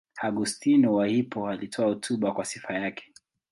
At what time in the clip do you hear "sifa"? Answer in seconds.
2.45-2.73